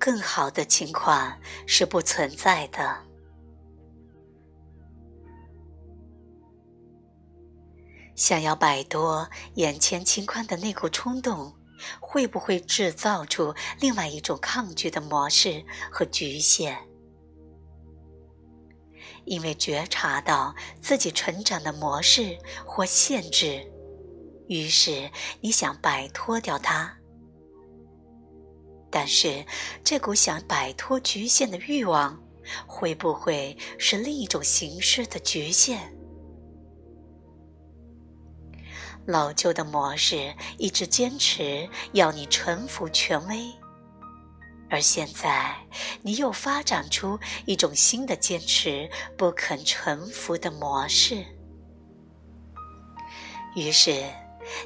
[0.00, 3.04] 更好的情况是不存在的。
[8.16, 11.54] 想要摆脱眼前情况的那股冲动，
[12.00, 16.76] 会不会制造出另外一种抗拒的模式和局限？
[19.26, 23.70] 因为觉察到自己成长的模式或限制，
[24.48, 26.99] 于是你想摆脱掉它。
[28.90, 29.44] 但是，
[29.84, 32.20] 这股想摆脱局限的欲望，
[32.66, 35.78] 会不会是另一种形式的局限？
[39.06, 43.52] 老旧的模式一直坚持要你臣服权威，
[44.68, 45.56] 而现在
[46.02, 51.24] 你又发展出一种新的坚持不肯臣服的模式。
[53.54, 54.04] 于是，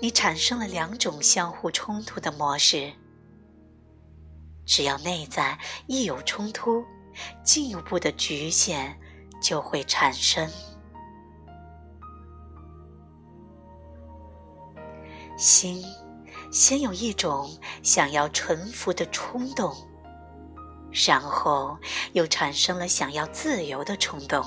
[0.00, 2.92] 你产生了两种相互冲突的模式。
[4.64, 6.84] 只要内在一有冲突，
[7.42, 8.98] 进一步的局限
[9.42, 10.48] 就会产生。
[15.36, 15.82] 心
[16.52, 17.50] 先有一种
[17.82, 19.74] 想要臣服的冲动，
[21.06, 21.78] 然后
[22.12, 24.44] 又产生了想要自由的冲动。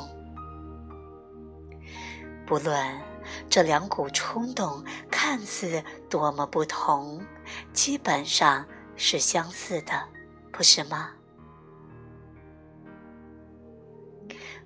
[2.45, 3.01] 不论
[3.49, 7.25] 这两股冲动看似多么不同，
[7.71, 10.07] 基本上是相似的，
[10.51, 11.11] 不是吗？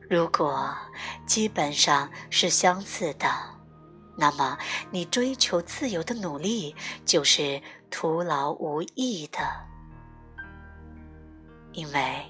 [0.09, 0.73] 如果
[1.25, 3.27] 基本上是相似的。
[4.19, 4.57] 那么，
[4.89, 6.75] 你追求自由的努力
[7.05, 7.61] 就是
[7.91, 9.39] 徒劳无益的，
[11.73, 12.25] 因为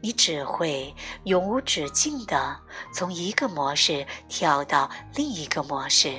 [0.00, 0.94] 你只会
[1.24, 2.58] 永无止境的
[2.90, 6.18] 从一个模式跳到另一个模式。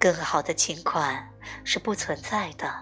[0.00, 1.14] 更好的情况
[1.62, 2.72] 是不存在的，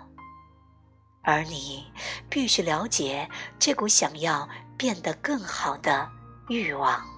[1.22, 1.92] 而你
[2.30, 6.08] 必须了解这股想要变得更好的
[6.48, 7.17] 欲望。